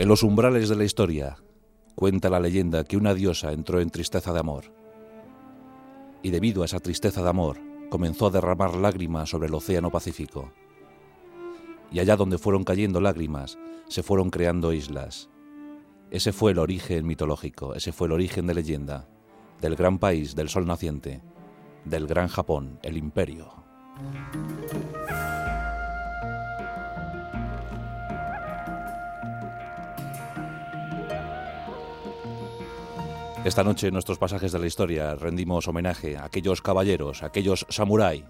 [0.00, 1.36] En los umbrales de la historia
[1.94, 4.72] cuenta la leyenda que una diosa entró en tristeza de amor.
[6.22, 7.58] Y debido a esa tristeza de amor,
[7.90, 10.54] comenzó a derramar lágrimas sobre el océano Pacífico.
[11.92, 13.58] Y allá donde fueron cayendo lágrimas,
[13.88, 15.28] se fueron creando islas.
[16.10, 19.06] Ese fue el origen mitológico, ese fue el origen de leyenda,
[19.60, 21.20] del gran país del sol naciente,
[21.84, 23.52] del gran Japón, el imperio.
[33.42, 37.64] Esta noche en nuestros pasajes de la historia rendimos homenaje a aquellos caballeros, a aquellos
[37.70, 38.22] samurái,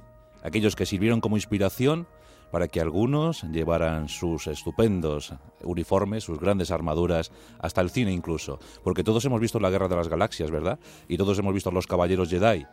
[0.45, 2.07] aquellos que sirvieron como inspiración
[2.53, 5.35] para que algunos llevaran sus estupendos
[5.65, 8.61] uniformes, sus grandes armaduras, hasta el cine incluso.
[8.85, 10.79] Porque todos hemos visto la Guerra de las Galaxias, ¿verdad?
[11.09, 12.65] Y todos hemos visto los Caballeros Jedi.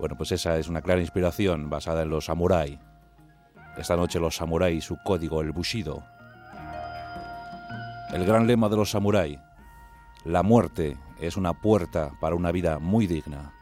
[0.00, 2.80] Bueno, pues esa es una clara inspiración basada en los samurái.
[3.76, 6.02] Esta noche los samurái, su código, el bushido.
[8.12, 9.38] El gran lema de los samurái,
[10.24, 13.54] la muerte es una puerta para una vida muy digna.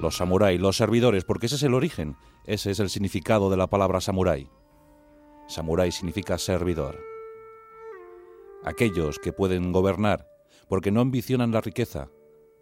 [0.00, 3.66] Los samuráis, los servidores, porque ese es el origen, ese es el significado de la
[3.66, 4.48] palabra samurái.
[5.48, 7.00] Samurái significa servidor.
[8.64, 10.26] Aquellos que pueden gobernar
[10.68, 12.10] porque no ambicionan la riqueza,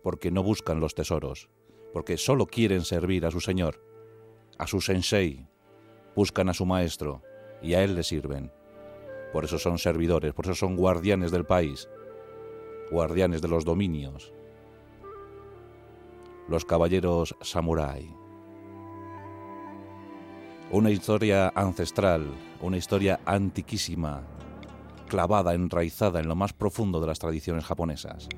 [0.02, 1.50] porque no buscan los tesoros,
[1.92, 3.82] porque solo quieren servir a su señor,
[4.58, 5.48] a su sensei,
[6.14, 7.22] buscan a su maestro
[7.60, 8.52] y a él le sirven.
[9.36, 11.90] Por eso son servidores, por eso son guardianes del país,
[12.90, 14.32] guardianes de los dominios.
[16.48, 18.10] Los caballeros samurái.
[20.70, 22.24] Una historia ancestral,
[22.62, 24.22] una historia antiquísima,
[25.06, 28.30] clavada, enraizada en lo más profundo de las tradiciones japonesas.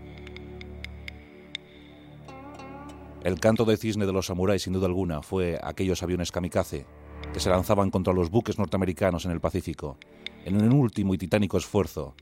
[3.23, 6.87] El canto de cisne de los samuráis, sin duda alguna, fue aquellos aviones kamikaze
[7.33, 9.97] que se lanzaban contra los buques norteamericanos en el Pacífico
[10.49, 12.15] en un último y titánico esfuerzo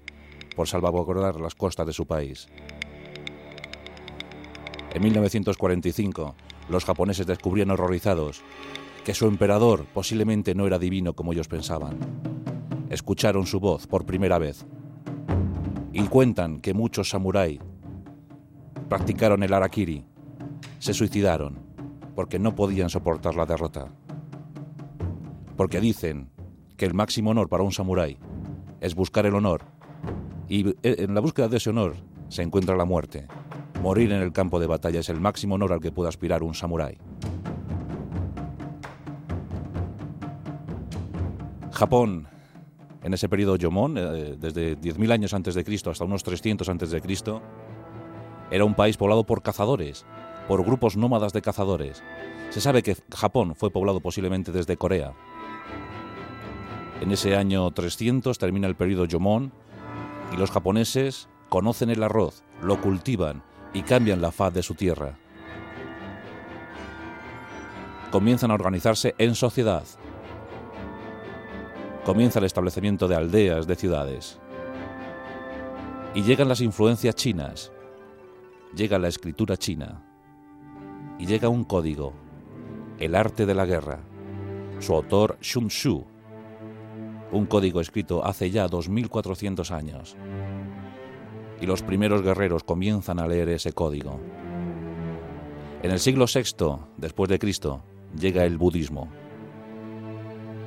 [0.57, 2.49] por salvaguardar las costas de su país.
[4.93, 6.35] En 1945,
[6.69, 8.43] los japoneses descubrían horrorizados
[9.05, 11.99] que su emperador posiblemente no era divino como ellos pensaban.
[12.91, 14.67] Escucharon su voz por primera vez
[15.93, 17.61] y cuentan que muchos samuráis
[18.89, 20.05] practicaron el arakiri,
[20.81, 21.59] se suicidaron
[22.17, 23.93] porque no podían soportar la derrota.
[25.57, 26.31] Porque dicen
[26.77, 28.19] que el máximo honor para un samurái
[28.81, 29.63] es buscar el honor.
[30.49, 31.95] Y eh, en la búsqueda de ese honor
[32.29, 33.27] se encuentra la muerte.
[33.83, 36.55] Morir en el campo de batalla es el máximo honor al que puede aspirar un
[36.55, 36.99] samurái.
[41.73, 42.27] Japón,
[43.03, 46.91] en ese periodo Yomon, eh, desde 10.000 años antes de Cristo hasta unos 300 antes
[46.91, 47.43] de Cristo,
[48.51, 50.07] era un país poblado por cazadores,
[50.49, 52.03] por grupos nómadas de cazadores.
[52.51, 55.13] Se sabe que Japón fue poblado posiblemente desde Corea,
[57.01, 59.53] en ese año 300 termina el periodo Yomon
[60.33, 63.43] y los japoneses conocen el arroz, lo cultivan
[63.75, 65.19] y cambian la faz de su tierra.
[68.11, 69.85] Comienzan a organizarse en sociedad.
[72.05, 74.39] Comienza el establecimiento de aldeas, de ciudades.
[76.15, 77.73] Y llegan las influencias chinas.
[78.75, 80.03] Llega la escritura china.
[81.19, 82.15] Y llega un código,
[82.99, 83.99] el arte de la guerra.
[84.79, 86.16] Su autor Sun Tzu
[87.33, 90.17] un código escrito hace ya 2400 años.
[91.61, 94.21] Y los primeros guerreros comienzan a leer ese código.
[95.83, 97.83] En el siglo VI después de Cristo
[98.19, 99.09] llega el budismo.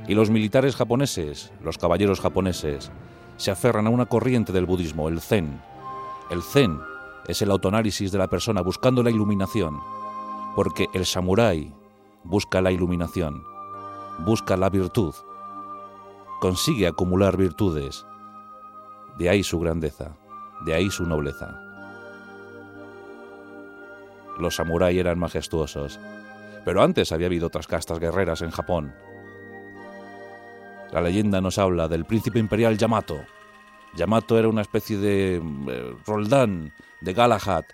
[0.07, 2.91] Y los militares japoneses, los caballeros japoneses,
[3.37, 5.61] se aferran a una corriente del budismo, el zen.
[6.31, 6.79] El zen
[7.27, 9.79] es el autoanálisis de la persona buscando la iluminación,
[10.55, 11.73] porque el samurái
[12.23, 13.43] busca la iluminación,
[14.25, 15.13] busca la virtud,
[16.39, 18.05] consigue acumular virtudes.
[19.17, 20.15] De ahí su grandeza,
[20.65, 21.59] de ahí su nobleza.
[24.39, 25.99] Los samuráis eran majestuosos,
[26.63, 28.95] pero antes había habido otras castas guerreras en Japón.
[30.93, 33.19] La leyenda nos habla del príncipe imperial Yamato.
[33.95, 37.65] Yamato era una especie de eh, Roldán, de Galahad,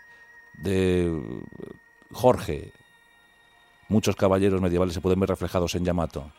[0.54, 1.42] de
[2.12, 2.74] Jorge.
[3.90, 6.32] Muchos caballeros medievales se pueden ver reflejados en Yamato.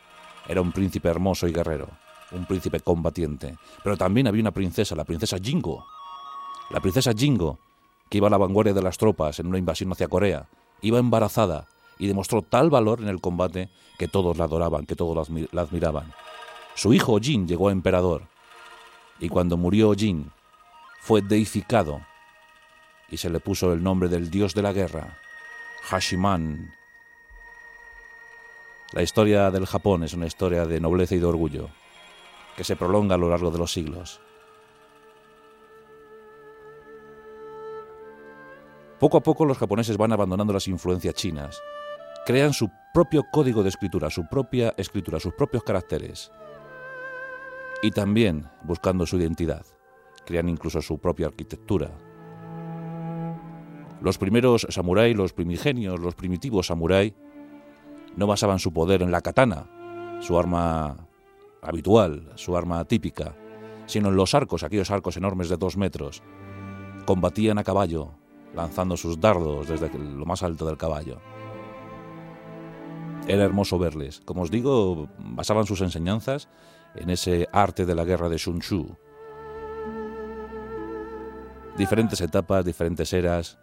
[0.49, 3.57] Era un príncipe hermoso y guerrero un príncipe combatiente.
[3.83, 5.87] Pero también había una princesa, la princesa Jingo.
[6.71, 7.59] La princesa Jingo,
[8.09, 10.49] que iba a la vanguardia de las tropas en una invasión hacia Corea,
[10.83, 11.67] iba embarazada
[11.99, 16.13] y demostró tal valor en el combate que todos la adoraban, que todos la admiraban.
[16.75, 18.29] Su hijo Jin llegó a emperador
[19.19, 20.31] y cuando murió Jin
[21.01, 22.03] fue deificado
[23.09, 25.17] y se le puso el nombre del dios de la guerra,
[25.89, 26.75] Hashiman.
[28.93, 31.71] La historia del Japón es una historia de nobleza y de orgullo
[32.57, 34.21] que se prolonga a lo largo de los siglos.
[38.99, 41.61] Poco a poco los japoneses van abandonando las influencias chinas,
[42.25, 46.33] crean su propio código de escritura, su propia escritura, sus propios caracteres,
[47.83, 49.67] y también buscando su identidad,
[50.25, 51.91] crean incluso su propia arquitectura.
[54.01, 57.13] Los primeros samuráis, los primigenios, los primitivos samuráis,
[58.17, 59.69] no basaban su poder en la katana,
[60.21, 61.06] su arma
[61.67, 63.35] habitual, su arma típica,
[63.87, 66.23] sino en los arcos, aquellos arcos enormes de dos metros.
[67.05, 68.13] Combatían a caballo,
[68.55, 71.21] lanzando sus dardos desde lo más alto del caballo.
[73.29, 74.23] Era hermoso verles.
[74.25, 76.49] Como os digo, basaban sus enseñanzas
[76.95, 78.97] en ese arte de la guerra de Sun Tzu.
[81.77, 83.59] Diferentes etapas, diferentes eras,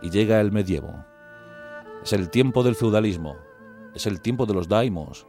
[0.00, 1.04] y llega el medievo.
[2.02, 3.36] Es el tiempo del feudalismo,
[3.94, 5.26] es el tiempo de los daimos,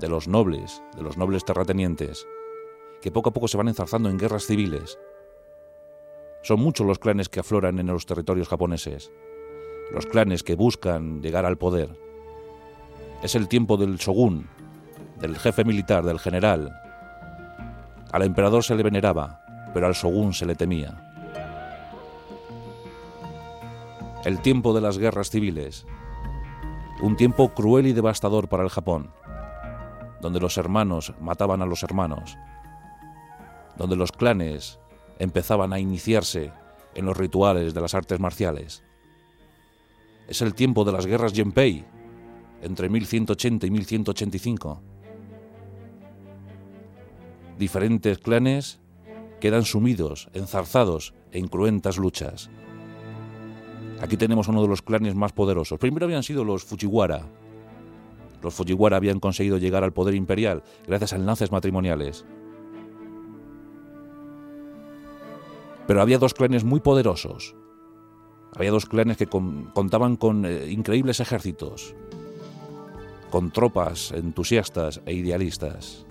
[0.00, 2.26] de los nobles, de los nobles terratenientes,
[3.00, 4.98] que poco a poco se van enzarzando en guerras civiles.
[6.42, 9.10] Son muchos los clanes que afloran en los territorios japoneses,
[9.92, 11.96] los clanes que buscan llegar al poder.
[13.22, 14.48] Es el tiempo del shogun,
[15.18, 16.72] del jefe militar, del general.
[18.12, 19.44] Al emperador se le veneraba,
[19.74, 21.04] pero al shogun se le temía.
[24.24, 25.86] El tiempo de las guerras civiles,
[27.00, 29.10] un tiempo cruel y devastador para el Japón,
[30.20, 32.36] donde los hermanos mataban a los hermanos,
[33.76, 34.78] donde los clanes
[35.18, 36.52] empezaban a iniciarse
[36.94, 38.82] en los rituales de las artes marciales.
[40.26, 41.84] Es el tiempo de las guerras Genpei,
[42.62, 44.82] entre 1180 y 1185.
[47.58, 48.80] Diferentes clanes
[49.40, 52.50] quedan sumidos, enzarzados en cruentas luchas.
[54.00, 55.78] Aquí tenemos uno de los clanes más poderosos.
[55.78, 57.26] Primero habían sido los Fujiwara.
[58.42, 62.24] Los Fujiwara habían conseguido llegar al poder imperial gracias a enlaces matrimoniales.
[65.86, 67.54] Pero había dos clanes muy poderosos.
[68.54, 71.94] Había dos clanes que contaban con eh, increíbles ejércitos,
[73.30, 76.06] con tropas entusiastas e idealistas.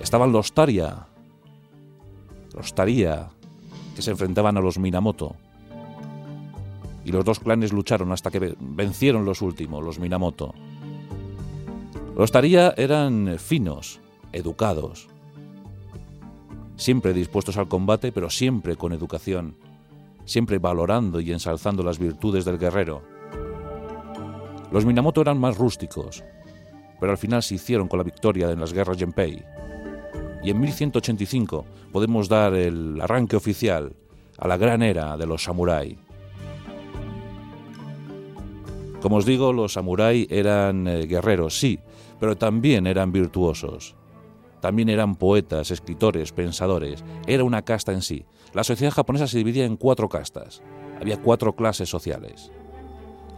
[0.00, 1.06] Estaban los Taria,
[2.54, 3.30] los Taria,
[3.94, 5.36] que se enfrentaban a los Minamoto
[7.10, 10.54] y los dos clanes lucharon hasta que vencieron los últimos, los Minamoto.
[12.16, 13.98] Los Taria eran finos,
[14.30, 15.08] educados,
[16.76, 19.56] siempre dispuestos al combate, pero siempre con educación,
[20.24, 23.02] siempre valorando y ensalzando las virtudes del guerrero.
[24.70, 26.22] Los Minamoto eran más rústicos,
[27.00, 29.42] pero al final se hicieron con la victoria en las guerras Genpei.
[30.44, 33.96] Y en 1185 podemos dar el arranque oficial
[34.38, 35.98] a la gran era de los samuráis.
[39.00, 41.80] Como os digo, los samuráis eran eh, guerreros, sí,
[42.18, 43.96] pero también eran virtuosos.
[44.60, 47.02] También eran poetas, escritores, pensadores.
[47.26, 48.26] Era una casta en sí.
[48.52, 50.62] La sociedad japonesa se dividía en cuatro castas.
[51.00, 52.52] Había cuatro clases sociales.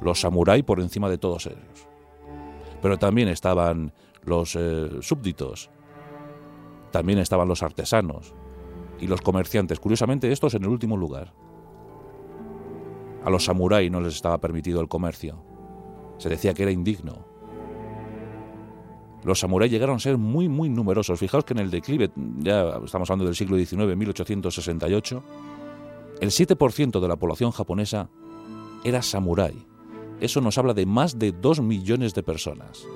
[0.00, 1.86] Los samuráis por encima de todos ellos.
[2.80, 3.92] Pero también estaban
[4.24, 5.70] los eh, súbditos.
[6.90, 8.34] También estaban los artesanos
[8.98, 9.78] y los comerciantes.
[9.78, 11.32] Curiosamente, estos en el último lugar.
[13.24, 15.51] A los samuráis no les estaba permitido el comercio.
[16.22, 17.26] Se decía que era indigno.
[19.24, 21.18] Los samuráis llegaron a ser muy, muy numerosos.
[21.18, 25.24] Fijaos que en el declive, ya estamos hablando del siglo XIX, 1868,
[26.20, 28.08] el 7% de la población japonesa
[28.84, 29.66] era samurái.
[30.20, 32.86] Eso nos habla de más de 2 millones de personas.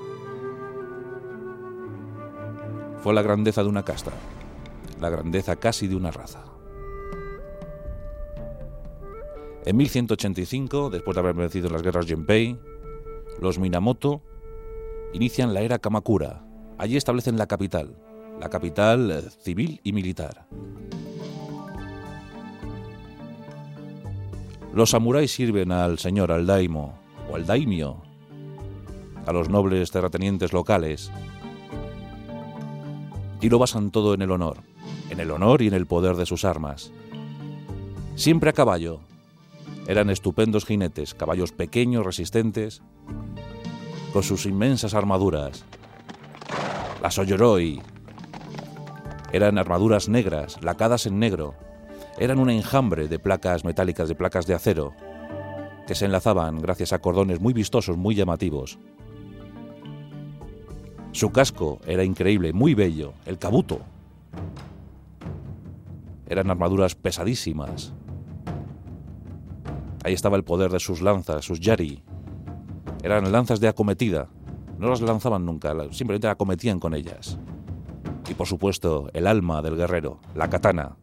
[3.03, 4.13] Fue la grandeza de una casta,
[5.01, 6.45] la grandeza casi de una raza.
[9.65, 12.57] En 1185, después de haber vencido en las guerras Genpei,
[13.41, 14.23] los Minamoto
[15.13, 16.45] inician la era Kamakura.
[16.79, 17.97] Allí establecen la capital,
[18.41, 20.47] la capital eh, civil y militar.
[24.75, 26.99] Los samuráis sirven al señor, al daimo
[27.31, 28.03] o al daimio,
[29.25, 31.11] a los nobles terratenientes locales,
[33.41, 34.59] y lo basan todo en el honor,
[35.09, 36.93] en el honor y en el poder de sus armas.
[38.17, 39.01] Siempre a caballo.
[39.87, 42.83] Eran estupendos jinetes, caballos pequeños, resistentes,
[44.17, 45.63] con sus inmensas armaduras.
[47.03, 47.83] Las Oyoroi
[49.31, 51.55] eran armaduras negras, lacadas en negro.
[52.19, 54.95] Eran un enjambre de placas metálicas, de placas de acero,
[55.87, 58.79] que se enlazaban gracias a cordones muy vistosos, muy llamativos.
[61.13, 63.81] Su casco era increíble, muy bello, el kabuto.
[66.27, 67.93] Eran armaduras pesadísimas.
[70.05, 72.03] Ahí estaba el poder de sus lanzas, sus yari,
[73.07, 74.29] eran lanzas de acometida.
[74.79, 77.39] No las lanzaban nunca, simplemente acometían con ellas.
[78.29, 80.97] Y por supuesto, el alma del guerrero, la katana.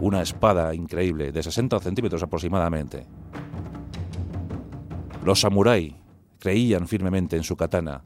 [0.00, 3.06] Una espada increíble de 60 centímetros aproximadamente.
[5.24, 6.02] Los samurái
[6.40, 8.02] creían firmemente en su katana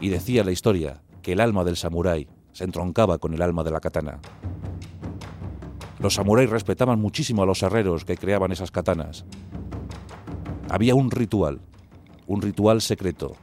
[0.00, 3.72] y decía la historia que el alma del samurái se entroncaba con el alma de
[3.72, 4.20] la katana.
[5.98, 9.24] Los samuráis respetaban muchísimo a los herreros que creaban esas katanas.
[10.70, 11.60] Había un ritual,
[12.26, 13.36] un ritual secreto.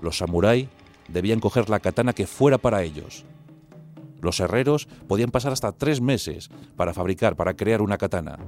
[0.00, 0.68] Los samuráis
[1.08, 3.24] debían coger la katana que fuera para ellos.
[4.20, 8.38] Los herreros podían pasar hasta tres meses para fabricar, para crear una katana.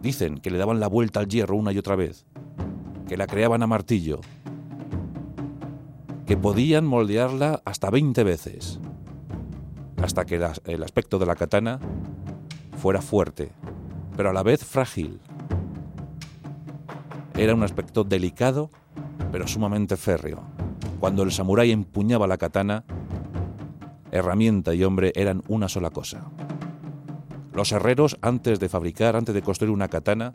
[0.00, 2.26] Dicen que le daban la vuelta al hierro una y otra vez,
[3.06, 4.20] que la creaban a martillo,
[6.26, 8.80] que podían moldearla hasta 20 veces,
[10.02, 11.78] hasta que el aspecto de la katana
[12.78, 13.52] fuera fuerte,
[14.16, 15.20] pero a la vez frágil.
[17.34, 18.70] Era un aspecto delicado,
[19.30, 20.42] pero sumamente férreo.
[21.00, 22.84] Cuando el samurái empuñaba la katana,
[24.10, 26.30] herramienta y hombre eran una sola cosa.
[27.54, 30.32] Los herreros, antes de fabricar, antes de construir una katana,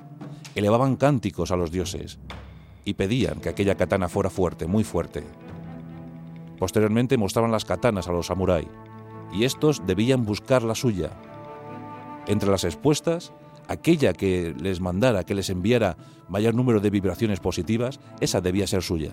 [0.55, 2.19] elevaban cánticos a los dioses
[2.83, 5.23] y pedían que aquella katana fuera fuerte, muy fuerte.
[6.57, 8.67] Posteriormente mostraban las katanas a los samuráis,
[9.31, 11.11] y estos debían buscar la suya.
[12.27, 13.33] Entre las expuestas,
[13.67, 15.97] aquella que les mandara, que les enviara
[16.29, 19.11] mayor número de vibraciones positivas, esa debía ser suya.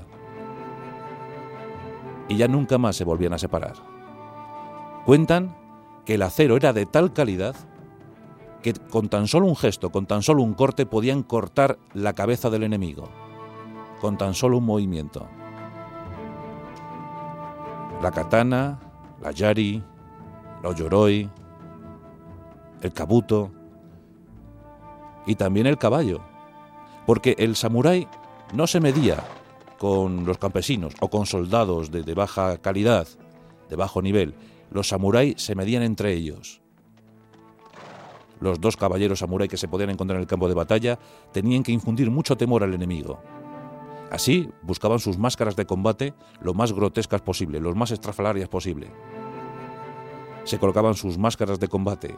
[2.28, 3.74] Y ya nunca más se volvían a separar.
[5.04, 5.56] Cuentan
[6.04, 7.54] que el acero era de tal calidad
[8.62, 12.48] que con tan solo un gesto, con tan solo un corte, podían cortar la cabeza
[12.48, 13.10] del enemigo,
[14.00, 15.28] con tan solo un movimiento
[18.04, 18.78] la katana,
[19.22, 19.82] la yari,
[20.62, 21.30] los yoroi,
[22.82, 23.50] el kabuto
[25.26, 26.20] y también el caballo,
[27.06, 28.08] porque el samurái
[28.52, 29.24] no se medía
[29.78, 33.06] con los campesinos o con soldados de, baja calidad,
[33.68, 34.34] de bajo nivel.
[34.70, 36.60] Los samuráis se medían entre ellos.
[38.40, 40.98] Los dos caballeros samurái que se podían encontrar en el campo de batalla
[41.32, 43.20] tenían que infundir mucho temor al enemigo.
[44.10, 48.88] Así buscaban sus máscaras de combate lo más grotescas posible, lo más estrafalarias posible.
[50.44, 52.14] Se colocaban sus máscaras de combate,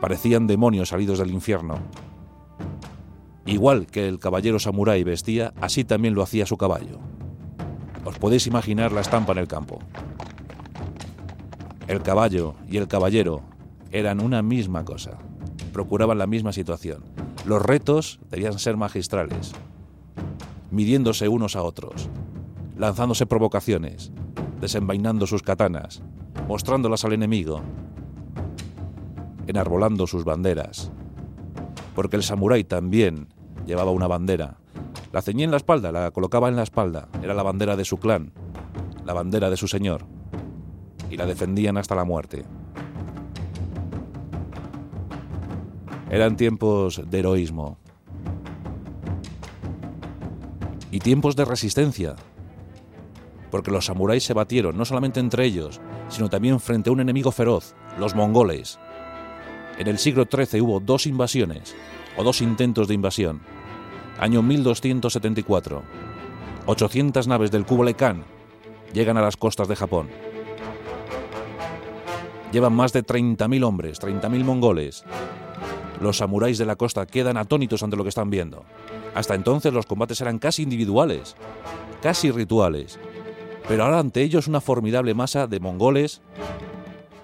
[0.00, 1.78] parecían demonios salidos del infierno.
[3.46, 6.98] Igual que el caballero samurái vestía, así también lo hacía su caballo.
[8.04, 9.78] Os podéis imaginar la estampa en el campo.
[11.88, 13.42] El caballo y el caballero
[13.90, 15.18] eran una misma cosa,
[15.72, 17.04] procuraban la misma situación.
[17.44, 19.52] Los retos debían ser magistrales
[20.72, 22.08] midiéndose unos a otros,
[22.76, 24.10] lanzándose provocaciones,
[24.60, 26.02] desenvainando sus katanas,
[26.48, 27.60] mostrándolas al enemigo,
[29.46, 30.90] enarbolando sus banderas.
[31.94, 33.28] Porque el samurái también
[33.66, 34.56] llevaba una bandera.
[35.12, 37.08] La ceñía en la espalda, la colocaba en la espalda.
[37.22, 38.32] Era la bandera de su clan,
[39.04, 40.04] la bandera de su señor.
[41.10, 42.44] Y la defendían hasta la muerte.
[46.10, 47.78] Eran tiempos de heroísmo,
[50.92, 52.14] y tiempos de resistencia,
[53.50, 57.32] porque los samuráis se batieron no solamente entre ellos, sino también frente a un enemigo
[57.32, 58.78] feroz, los mongoles.
[59.82, 61.74] En el siglo XIII hubo dos invasiones,
[62.16, 63.40] o dos intentos de invasión.
[64.16, 65.82] Año 1274.
[66.66, 68.22] 800 naves del Kublai Khan
[68.92, 70.08] llegan a las costas de Japón.
[72.52, 75.02] Llevan más de 30.000 hombres, 30.000 mongoles.
[76.00, 78.64] Los samuráis de la costa quedan atónitos ante lo que están viendo.
[79.16, 81.34] Hasta entonces los combates eran casi individuales,
[82.00, 83.00] casi rituales,
[83.66, 86.22] pero ahora ante ellos una formidable masa de mongoles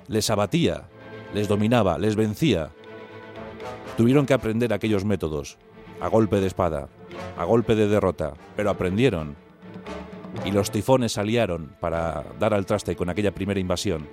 [0.08, 0.88] les abatía,
[1.34, 2.70] les dominaba, les vencía.
[3.96, 5.58] Tuvieron que aprender aquellos métodos,
[6.00, 6.88] a golpe de espada,
[7.36, 9.36] a golpe de derrota, pero aprendieron.
[10.44, 14.08] Y los tifones aliaron para dar al traste con aquella primera invasión.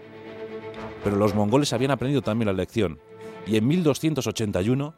[1.04, 3.00] Pero los mongoles habían aprendido también la lección,
[3.46, 4.96] y en 1281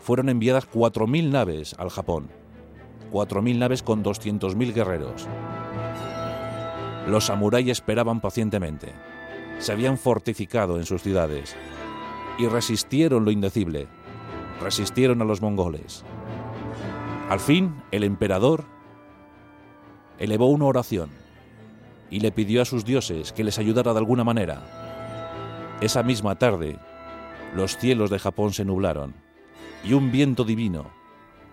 [0.00, 2.28] fueron enviadas 4.000 naves al Japón,
[3.12, 5.26] 4.000 naves con 200.000 guerreros.
[7.08, 8.92] Los samuráis esperaban pacientemente,
[9.58, 11.56] se habían fortificado en sus ciudades
[12.38, 13.88] y resistieron lo indecible,
[14.60, 16.04] resistieron a los mongoles.
[17.28, 18.64] Al fin, el emperador
[20.18, 21.10] elevó una oración
[22.10, 25.76] y le pidió a sus dioses que les ayudara de alguna manera.
[25.80, 26.78] Esa misma tarde,
[27.54, 29.14] los cielos de Japón se nublaron
[29.84, 30.90] y un viento divino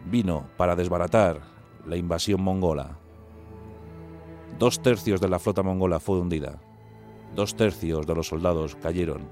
[0.05, 1.41] vino para desbaratar
[1.85, 2.97] la invasión mongola.
[4.59, 6.59] Dos tercios de la flota mongola fue hundida.
[7.35, 9.27] Dos tercios de los soldados cayeron.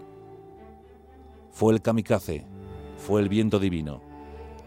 [1.52, 2.46] Fue el kamikaze,
[2.98, 4.02] fue el viento divino.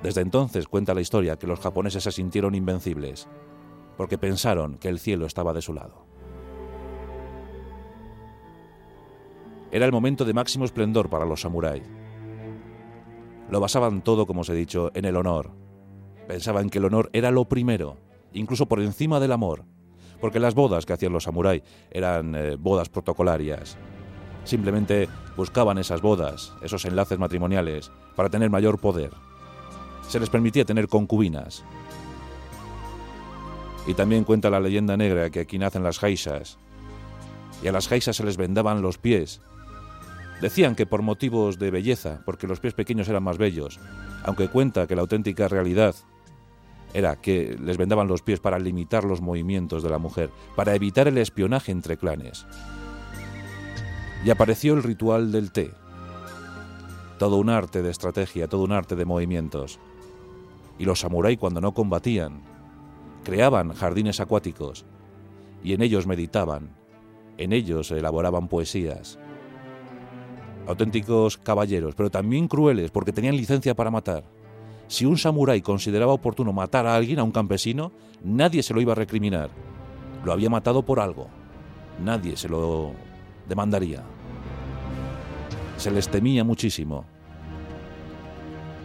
[0.02, 3.26] Desde entonces cuenta la historia que los japoneses se sintieron invencibles,
[3.96, 6.06] porque pensaron que el cielo estaba de su lado.
[9.72, 11.82] Era el momento de máximo esplendor para los samuráis.
[13.50, 15.50] Lo basaban todo, como os he dicho, en el honor.
[16.28, 17.96] Pensaban que el honor era lo primero,
[18.32, 19.64] incluso por encima del amor,
[20.24, 23.76] porque las bodas que hacían los samuráis eran eh, bodas protocolarias.
[24.44, 29.10] Simplemente buscaban esas bodas, esos enlaces matrimoniales, para tener mayor poder.
[30.08, 31.62] Se les permitía tener concubinas.
[33.86, 36.56] Y también cuenta la leyenda negra que aquí nacen las jaisas.
[37.62, 39.42] Y a las jaisas se les vendaban los pies.
[40.40, 43.78] Decían que por motivos de belleza, porque los pies pequeños eran más bellos,
[44.22, 45.94] aunque cuenta que la auténtica realidad
[46.94, 51.08] era que les vendaban los pies para limitar los movimientos de la mujer, para evitar
[51.08, 52.46] el espionaje entre clanes.
[54.24, 55.72] Y apareció el ritual del té.
[57.18, 59.80] Todo un arte de estrategia, todo un arte de movimientos.
[60.78, 62.42] Y los samuráis cuando no combatían,
[63.24, 64.86] creaban jardines acuáticos
[65.64, 66.76] y en ellos meditaban,
[67.38, 69.18] en ellos elaboraban poesías.
[70.66, 74.24] Auténticos caballeros, pero también crueles porque tenían licencia para matar.
[74.94, 77.90] Si un samurái consideraba oportuno matar a alguien, a un campesino,
[78.22, 79.50] nadie se lo iba a recriminar.
[80.24, 81.26] Lo había matado por algo.
[82.00, 82.92] Nadie se lo
[83.48, 84.04] demandaría.
[85.78, 87.06] Se les temía muchísimo.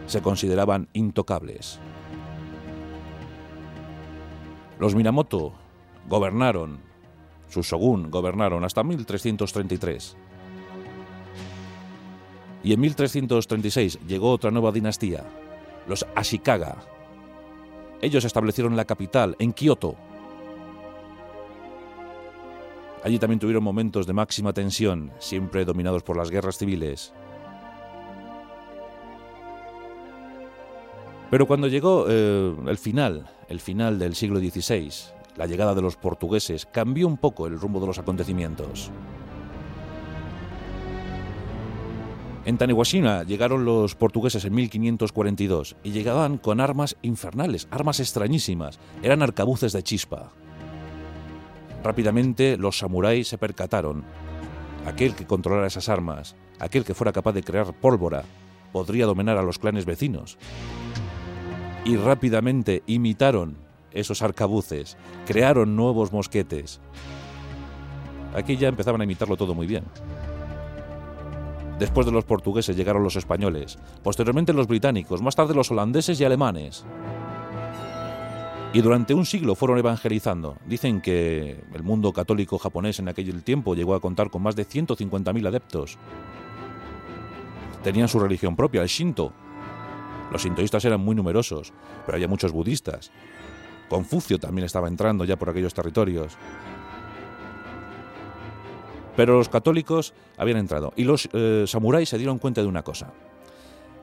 [0.08, 1.78] Se consideraban intocables.
[4.80, 5.52] Los Minamoto
[6.08, 6.80] gobernaron,
[7.48, 10.16] sus shogun gobernaron hasta 1333.
[12.64, 15.24] Y en 1336 llegó otra nueva dinastía,
[15.86, 16.76] los Ashikaga.
[18.02, 19.96] Ellos establecieron la capital en Kioto.
[23.02, 27.12] Allí también tuvieron momentos de máxima tensión, siempre dominados por las guerras civiles.
[31.30, 34.90] Pero cuando llegó eh, el final, el final del siglo XVI,
[35.36, 38.90] la llegada de los portugueses, cambió un poco el rumbo de los acontecimientos.
[42.46, 49.22] En Taniguashima llegaron los portugueses en 1542 y llegaban con armas infernales, armas extrañísimas, eran
[49.22, 50.32] arcabuces de chispa.
[51.84, 54.04] Rápidamente los samuráis se percataron.
[54.86, 58.24] Aquel que controlara esas armas, aquel que fuera capaz de crear pólvora,
[58.72, 60.38] podría dominar a los clanes vecinos.
[61.84, 63.58] Y rápidamente imitaron
[63.92, 66.80] esos arcabuces, crearon nuevos mosquetes.
[68.34, 69.84] Aquí ya empezaban a imitarlo todo muy bien.
[71.80, 76.24] Después de los portugueses llegaron los españoles, posteriormente los británicos, más tarde los holandeses y
[76.24, 76.84] alemanes.
[78.74, 80.58] Y durante un siglo fueron evangelizando.
[80.66, 84.66] Dicen que el mundo católico japonés en aquel tiempo llegó a contar con más de
[84.66, 85.96] 150.000 adeptos.
[87.82, 89.32] Tenían su religión propia, el Shinto.
[90.30, 91.72] Los sintoístas eran muy numerosos,
[92.04, 93.10] pero había muchos budistas.
[93.88, 96.36] Confucio también estaba entrando ya por aquellos territorios.
[99.16, 103.12] Pero los católicos habían entrado y los eh, samuráis se dieron cuenta de una cosa.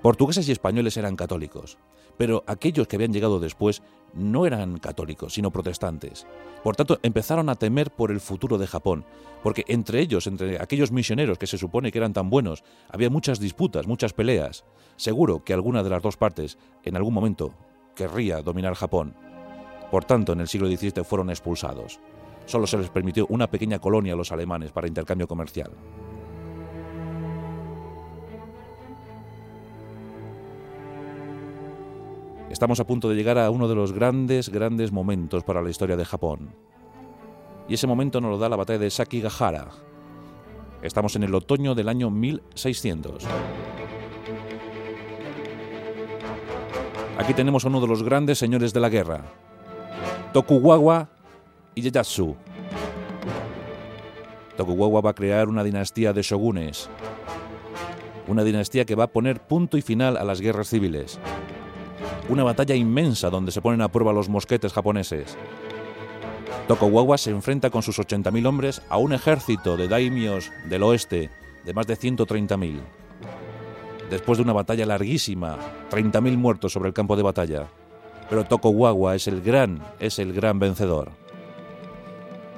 [0.02, 1.78] Portugueses y españoles eran católicos,
[2.17, 3.82] pero aquellos que habían llegado después
[4.13, 6.28] no eran católicos, sino protestantes.
[6.63, 9.06] Por tanto, empezaron a temer por el futuro de Japón,
[9.43, 13.39] porque entre ellos, entre aquellos misioneros que se supone que eran tan buenos, había muchas
[13.39, 14.65] disputas, muchas peleas.
[14.98, 17.54] Seguro que alguna de las dos partes, en algún momento,
[17.96, 19.15] querría dominar Japón.
[19.91, 22.00] Por tanto, en el siglo XVII fueron expulsados
[22.47, 25.71] solo se les permitió una pequeña colonia a los alemanes para intercambio comercial.
[32.49, 35.97] Estamos a punto de llegar a uno de los grandes, grandes momentos para la historia
[35.97, 36.49] de Japón.
[37.67, 39.67] Y ese momento nos lo da la batalla de Sakigahara.
[40.81, 43.25] Estamos en el otoño del año 1600.
[47.17, 49.25] Aquí tenemos a uno de los grandes señores de la guerra,
[50.33, 51.10] Tokugawa
[51.81, 52.35] Ieyasu.
[54.55, 56.89] Tokugawa va a crear una dinastía de shogunes,
[58.27, 61.19] una dinastía que va a poner punto y final a las guerras civiles.
[62.29, 65.37] Una batalla inmensa donde se ponen a prueba los mosquetes japoneses.
[66.67, 71.29] Tokugawa se enfrenta con sus 80.000 hombres a un ejército de daimios del oeste
[71.63, 72.79] de más de 130.000.
[74.09, 75.57] Después de una batalla larguísima,
[75.91, 77.67] 30.000 muertos sobre el campo de batalla.
[78.29, 81.26] Pero Tokugawa es el gran, es el gran vencedor.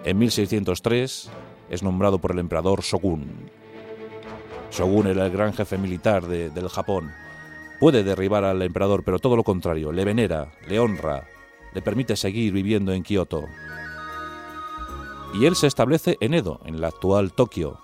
[0.06, 1.30] En 1603
[1.70, 3.50] es nombrado por el emperador Shogun.
[4.72, 7.12] Shogun era el gran jefe militar del Japón.
[7.80, 11.28] Puede derribar al emperador, pero todo lo contrario, le venera, le honra,
[11.74, 13.46] le permite seguir viviendo en Kioto.
[15.34, 17.80] Y él se establece en Edo, en la actual Tokio.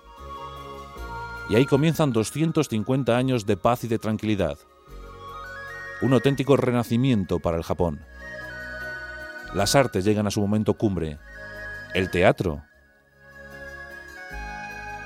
[1.50, 4.58] Y ahí comienzan 250 años de paz y de tranquilidad.
[6.02, 8.00] Un auténtico renacimiento para el Japón.
[9.54, 11.20] Las artes llegan a su momento cumbre,
[11.96, 12.62] el teatro.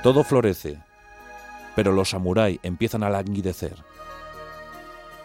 [0.01, 0.79] Todo florece.
[1.75, 3.75] Pero los samuráis empiezan a languidecer.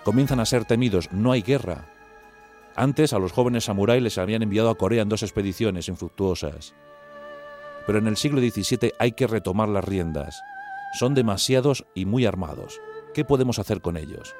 [0.05, 1.87] Comienzan a ser temidos, no hay guerra.
[2.77, 6.75] Antes a los jóvenes samuráis les habían enviado a Corea en dos expediciones infructuosas.
[7.87, 10.39] Pero en el siglo XVII hay que retomar las riendas.
[10.99, 12.79] Son demasiados y muy armados.
[13.15, 14.37] ¿Qué podemos hacer con ellos?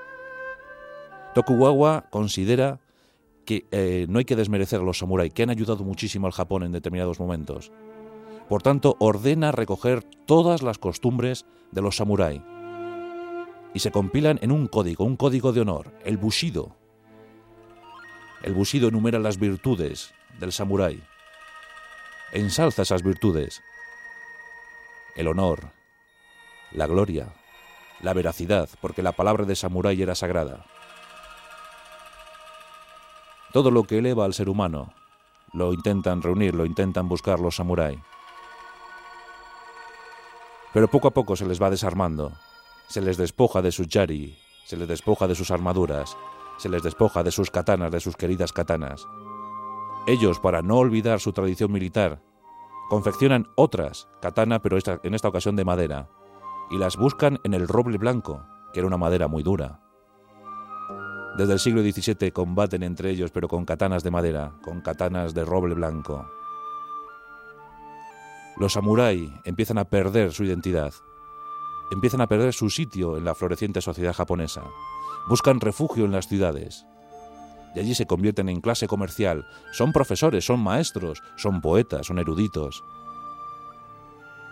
[1.35, 2.81] Tokugawa considera
[3.45, 6.63] que eh, no hay que desmerecer a los samuráis, que han ayudado muchísimo al Japón
[6.63, 7.73] en determinados momentos.
[8.49, 12.43] Por tanto, ordena recoger todas las costumbres de los samuráis
[13.75, 16.77] y se compilan en un código, un código de honor, el Bushido.
[18.43, 21.03] El Bushido enumera las virtudes del samurái,
[22.33, 23.63] ensalza esas virtudes,
[25.17, 25.71] el honor,
[26.73, 27.35] la gloria,
[28.01, 30.67] la veracidad, porque la palabra de samurái era sagrada.
[33.55, 34.93] Todo lo que eleva al ser humano
[35.53, 38.01] lo intentan reunir, lo intentan buscar los samuráis.
[40.73, 42.33] Pero poco a poco se les va desarmando,
[42.89, 44.37] se les despoja de sus yari,
[44.67, 46.17] se les despoja de sus armaduras,
[46.57, 49.07] se les despoja de sus katanas, de sus queridas katanas.
[50.09, 52.21] Ellos, para no olvidar su tradición militar,
[52.91, 56.09] confeccionan otras katana, pero en esta ocasión de madera,
[56.73, 59.84] y las buscan en el roble blanco, que era una madera muy dura.
[61.37, 65.45] Desde el siglo XVII combaten entre ellos, pero con katanas de madera, con katanas de
[65.45, 66.25] roble blanco.
[68.57, 70.95] Los samuráis empiezan a perder su identidad,
[71.91, 74.63] empiezan a perder su sitio en la floreciente sociedad japonesa,
[75.29, 76.87] buscan refugio en las ciudades,
[77.75, 82.85] y allí se convierten en clase comercial, son profesores, son maestros, son poetas, son eruditos.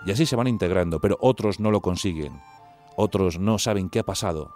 [0.05, 2.41] Y así se van integrando, pero otros no lo consiguen,
[2.97, 4.53] otros no saben qué ha pasado,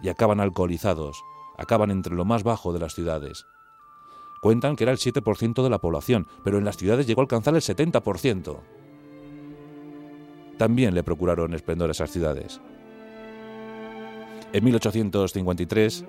[0.00, 1.22] y acaban alcoholizados,
[1.56, 3.46] acaban entre lo más bajo de las ciudades.
[4.40, 7.54] Cuentan que era el 7% de la población, pero en las ciudades llegó a alcanzar
[7.54, 8.58] el 70%.
[10.58, 12.60] También le procuraron esplendor a esas ciudades.
[14.52, 16.04] En 1853,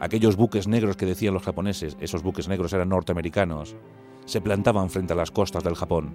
[0.00, 3.76] aquellos buques negros que decían los japoneses, esos buques negros eran norteamericanos,
[4.24, 6.14] se plantaban frente a las costas del Japón.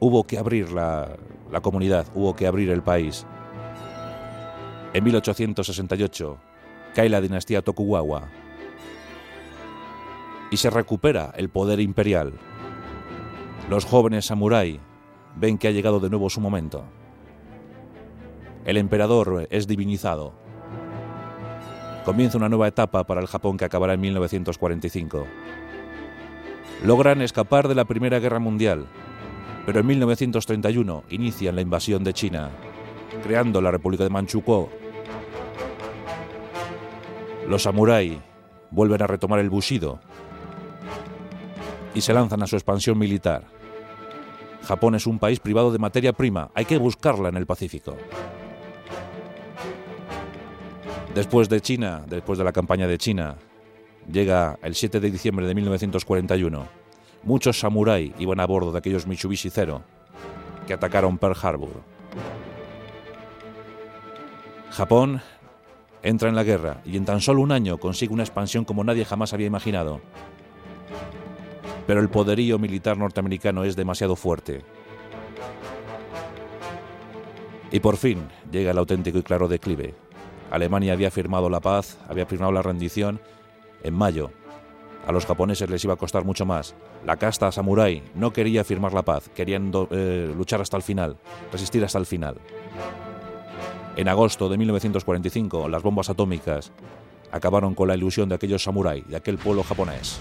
[0.00, 1.16] Hubo que abrir la,
[1.50, 3.26] la comunidad, hubo que abrir el país.
[4.94, 6.38] En 1868
[6.94, 8.28] cae la dinastía Tokugawa
[10.50, 12.32] y se recupera el poder imperial.
[13.68, 14.80] Los jóvenes samurái
[15.36, 16.84] ven que ha llegado de nuevo su momento.
[18.64, 20.34] El emperador es divinizado.
[22.04, 25.26] Comienza una nueva etapa para el Japón que acabará en 1945.
[26.84, 28.86] Logran escapar de la Primera Guerra Mundial,
[29.66, 32.50] pero en 1931 inician la invasión de China,
[33.22, 34.70] creando la República de Manchukuo.
[37.48, 38.18] Los samuráis
[38.70, 40.00] vuelven a retomar el Bushido
[41.94, 43.44] y se lanzan a su expansión militar.
[44.64, 47.96] Japón es un país privado de materia prima, hay que buscarla en el Pacífico.
[51.14, 53.36] Después de China, después de la campaña de China,
[54.12, 56.68] llega el 7 de diciembre de 1941.
[57.22, 59.82] Muchos samuráis iban a bordo de aquellos Mitsubishi Zero
[60.66, 61.82] que atacaron Pearl Harbor.
[64.70, 65.22] Japón
[66.02, 69.04] entra en la guerra y en tan solo un año consigue una expansión como nadie
[69.04, 70.00] jamás había imaginado
[71.88, 74.62] pero el poderío militar norteamericano es demasiado fuerte.
[77.70, 79.94] Y por fin llega el auténtico y claro declive.
[80.50, 83.22] Alemania había firmado la paz, había firmado la rendición
[83.82, 84.30] en mayo.
[85.06, 86.74] A los japoneses les iba a costar mucho más.
[87.06, 91.16] La casta samurái no quería firmar la paz, querían eh, luchar hasta el final,
[91.50, 92.36] resistir hasta el final.
[93.98, 96.70] En agosto de 1945, las bombas atómicas
[97.32, 100.20] acabaron con la ilusión de aquellos samuráis, de aquel pueblo japonés.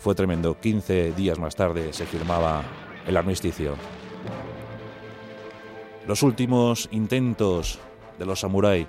[0.00, 0.58] Fue tremendo.
[0.58, 2.64] 15 días más tarde se firmaba
[3.06, 3.76] el armisticio.
[6.08, 7.78] Los últimos intentos
[8.18, 8.88] de los samuráis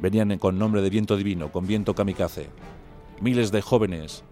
[0.00, 2.48] venían con nombre de viento divino, con viento kamikaze.
[3.20, 4.24] Miles de jóvenes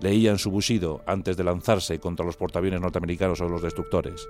[0.00, 4.26] leían su bushido antes de lanzarse contra los portaaviones norteamericanos o los destructores.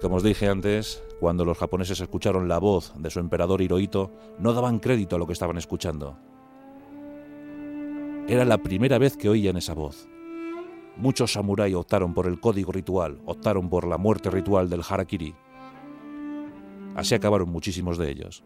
[0.00, 4.52] Como os dije antes, cuando los japoneses escucharon la voz de su emperador Hirohito, no
[4.52, 6.18] daban crédito a lo que estaban escuchando.
[8.26, 10.08] Era la primera vez que oían esa voz.
[10.96, 15.34] Muchos samuráis optaron por el código ritual, optaron por la muerte ritual del harakiri.
[16.94, 18.44] Así acabaron muchísimos de ellos.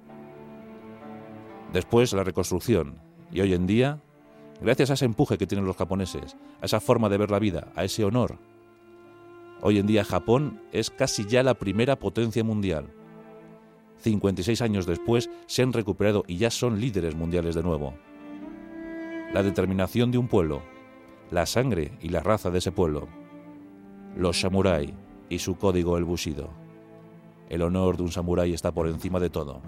[1.72, 4.00] Después la reconstrucción, y hoy en día,
[4.62, 7.70] gracias a ese empuje que tienen los japoneses, a esa forma de ver la vida,
[7.74, 8.38] a ese honor,
[9.60, 12.92] Hoy en día Japón es casi ya la primera potencia mundial.
[13.98, 17.94] 56 años después se han recuperado y ya son líderes mundiales de nuevo.
[19.32, 20.62] La determinación de un pueblo,
[21.32, 23.08] la sangre y la raza de ese pueblo,
[24.16, 24.92] los samuráis
[25.28, 26.50] y su código el bushido.
[27.48, 29.60] El honor de un samurái está por encima de todo.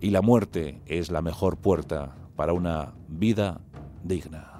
[0.00, 3.62] Y la muerte es la mejor puerta para una vida
[4.04, 4.55] digna.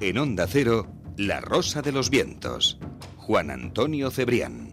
[0.00, 2.78] En Onda Cero, La Rosa de los Vientos.
[3.16, 4.62] Juan Antonio Cebrián.